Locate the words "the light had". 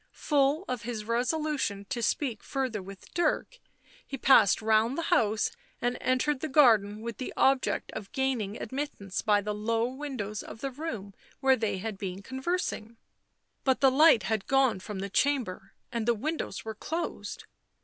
13.79-14.47